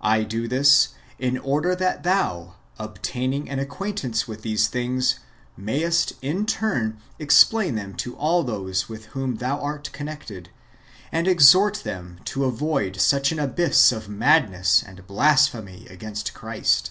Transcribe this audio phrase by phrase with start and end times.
[0.00, 5.20] I do this, in order that thou, obtaining an acquaintance with these things,
[5.56, 10.48] mayest in turn explain them to all those with whom thou art con nected,
[11.12, 16.90] and exhort them to avoid such an abyss of madness and of blasphemy against Christ.